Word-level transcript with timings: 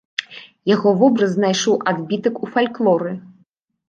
Яго 0.69 0.93
вобраз 1.01 1.29
знайшоў 1.35 1.75
адбітак 1.91 2.39
у 2.47 2.49
фальклоры. 2.57 3.13